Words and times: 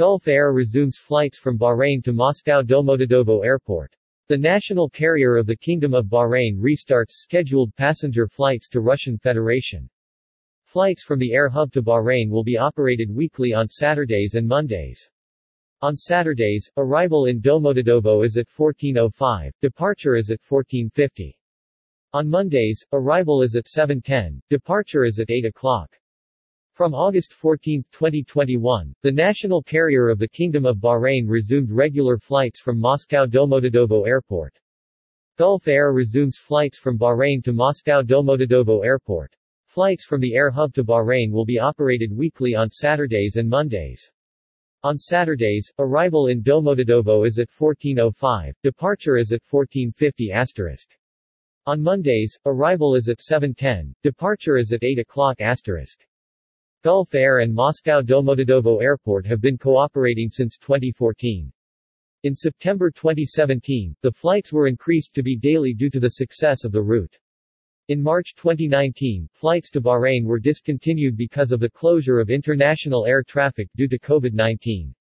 Gulf 0.00 0.28
Air 0.28 0.54
resumes 0.54 0.96
flights 0.96 1.38
from 1.38 1.58
Bahrain 1.58 2.02
to 2.04 2.14
Moscow 2.14 2.62
Domodedovo 2.62 3.44
Airport. 3.44 3.94
The 4.28 4.38
national 4.38 4.88
carrier 4.88 5.36
of 5.36 5.44
the 5.44 5.54
Kingdom 5.54 5.92
of 5.92 6.06
Bahrain 6.06 6.58
restarts 6.58 7.10
scheduled 7.10 7.76
passenger 7.76 8.26
flights 8.26 8.66
to 8.68 8.80
Russian 8.80 9.18
Federation. 9.18 9.90
Flights 10.64 11.04
from 11.04 11.18
the 11.18 11.34
air 11.34 11.50
hub 11.50 11.70
to 11.72 11.82
Bahrain 11.82 12.30
will 12.30 12.42
be 12.42 12.56
operated 12.56 13.14
weekly 13.14 13.52
on 13.52 13.68
Saturdays 13.68 14.36
and 14.36 14.48
Mondays. 14.48 15.10
On 15.82 15.98
Saturdays, 15.98 16.70
arrival 16.78 17.26
in 17.26 17.42
Domodedovo 17.42 18.24
is 18.24 18.38
at 18.38 18.48
14.05, 18.48 19.50
departure 19.60 20.16
is 20.16 20.30
at 20.30 20.40
14.50. 20.40 21.34
On 22.14 22.26
Mondays, 22.26 22.82
arrival 22.94 23.42
is 23.42 23.54
at 23.54 23.66
7.10, 23.66 24.40
departure 24.48 25.04
is 25.04 25.18
at 25.18 25.30
8 25.30 25.44
o'clock. 25.44 25.94
From 26.80 26.94
August 26.94 27.34
14, 27.34 27.84
2021, 27.92 28.94
the 29.02 29.12
national 29.12 29.62
carrier 29.62 30.08
of 30.08 30.18
the 30.18 30.26
Kingdom 30.26 30.64
of 30.64 30.78
Bahrain 30.78 31.28
resumed 31.28 31.70
regular 31.70 32.16
flights 32.16 32.58
from 32.58 32.80
Moscow 32.80 33.26
Domodedovo 33.26 34.06
Airport. 34.06 34.58
Gulf 35.36 35.68
Air 35.68 35.92
resumes 35.92 36.38
flights 36.38 36.78
from 36.78 36.96
Bahrain 36.96 37.44
to 37.44 37.52
Moscow 37.52 38.00
Domodedovo 38.00 38.82
Airport. 38.82 39.36
Flights 39.66 40.06
from 40.06 40.22
the 40.22 40.34
air 40.34 40.50
hub 40.50 40.72
to 40.72 40.82
Bahrain 40.82 41.30
will 41.30 41.44
be 41.44 41.58
operated 41.58 42.16
weekly 42.16 42.54
on 42.54 42.70
Saturdays 42.70 43.36
and 43.36 43.46
Mondays. 43.46 44.10
On 44.82 44.96
Saturdays, 44.96 45.70
arrival 45.78 46.28
in 46.28 46.42
Domodedovo 46.42 47.26
is 47.26 47.38
at 47.38 47.50
14.05, 47.50 48.54
departure 48.62 49.18
is 49.18 49.32
at 49.32 49.44
14.50 49.44 50.32
asterisk. 50.32 50.88
On 51.66 51.82
Mondays, 51.82 52.38
arrival 52.46 52.94
is 52.94 53.10
at 53.10 53.18
7.10, 53.18 53.92
departure 54.02 54.56
is 54.56 54.72
at 54.72 54.82
8 54.82 55.00
o'clock 55.00 55.42
asterisk. 55.42 56.06
Gulf 56.82 57.14
Air 57.14 57.40
and 57.40 57.54
Moscow 57.54 58.00
Domodedovo 58.00 58.80
Airport 58.80 59.26
have 59.26 59.42
been 59.42 59.58
cooperating 59.58 60.30
since 60.30 60.56
2014. 60.56 61.52
In 62.22 62.34
September 62.34 62.90
2017, 62.90 63.94
the 64.00 64.10
flights 64.10 64.50
were 64.50 64.66
increased 64.66 65.12
to 65.12 65.22
be 65.22 65.36
daily 65.36 65.74
due 65.74 65.90
to 65.90 66.00
the 66.00 66.12
success 66.12 66.64
of 66.64 66.72
the 66.72 66.80
route. 66.80 67.18
In 67.88 68.02
March 68.02 68.34
2019, 68.34 69.28
flights 69.34 69.68
to 69.72 69.82
Bahrain 69.82 70.24
were 70.24 70.38
discontinued 70.38 71.18
because 71.18 71.52
of 71.52 71.60
the 71.60 71.68
closure 71.68 72.18
of 72.18 72.30
international 72.30 73.04
air 73.04 73.22
traffic 73.22 73.68
due 73.76 73.88
to 73.88 73.98
COVID-19. 73.98 74.94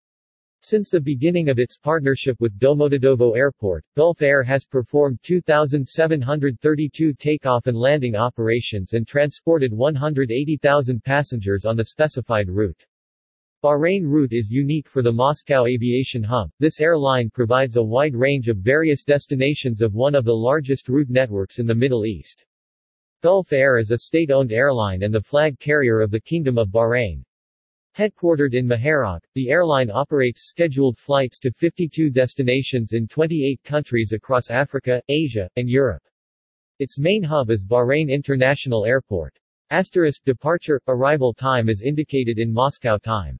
Since 0.62 0.90
the 0.90 1.00
beginning 1.00 1.48
of 1.48 1.58
its 1.58 1.78
partnership 1.78 2.36
with 2.42 2.60
Domodedovo 2.60 3.34
Airport, 3.38 3.86
Gulf 3.96 4.22
Air 4.22 4.44
has 4.44 4.66
performed 4.66 5.20
2,732 5.24 7.14
takeoff 7.14 7.68
and 7.68 7.78
landing 7.78 8.18
operations 8.18 8.92
and 8.92 9.08
transported 9.08 9.72
180,000 9.72 11.02
passengers 11.02 11.64
on 11.64 11.78
the 11.78 11.86
specified 11.86 12.50
route. 12.50 12.86
Bahrain 13.64 14.04
route 14.04 14.34
is 14.34 14.50
unique 14.50 14.90
for 14.90 15.02
the 15.02 15.14
Moscow 15.14 15.66
aviation 15.66 16.24
hub. 16.24 16.52
This 16.60 16.82
airline 16.82 17.30
provides 17.30 17.78
a 17.78 17.84
wide 17.84 18.14
range 18.14 18.50
of 18.50 18.58
various 18.58 19.06
destinations 19.06 19.82
of 19.82 19.94
one 19.94 20.14
of 20.14 20.26
the 20.26 20.36
largest 20.36 20.90
route 20.90 21.10
networks 21.10 21.60
in 21.60 21.68
the 21.68 21.76
Middle 21.76 22.06
East. 22.06 22.46
Gulf 23.22 23.54
Air 23.54 23.78
is 23.78 23.92
a 23.92 23.98
state-owned 23.98 24.52
airline 24.52 25.04
and 25.04 25.14
the 25.14 25.22
flag 25.22 25.58
carrier 25.58 26.02
of 26.02 26.12
the 26.12 26.20
Kingdom 26.20 26.58
of 26.58 26.68
Bahrain. 26.68 27.24
Headquartered 27.98 28.54
in 28.54 28.68
Muharraq, 28.68 29.22
the 29.34 29.50
airline 29.50 29.90
operates 29.90 30.48
scheduled 30.50 30.98
flights 30.98 31.40
to 31.40 31.52
52 31.52 32.10
destinations 32.10 32.94
in 32.94 33.08
28 33.08 33.64
countries 33.64 34.14
across 34.14 34.50
Africa, 34.50 35.02
Asia, 35.10 35.50
and 35.56 35.68
Europe. 35.68 36.04
Its 36.80 36.98
main 36.98 37.24
hub 37.24 37.50
is 37.50 37.66
Bahrain 37.66 38.10
International 38.10 38.86
Airport. 38.86 39.38
Asterisk 39.70 40.24
departure 40.24 40.82
arrival 40.88 41.34
time 41.34 41.68
is 41.68 41.82
indicated 41.82 42.40
in 42.40 42.54
Moscow 42.54 42.98
time. 42.98 43.38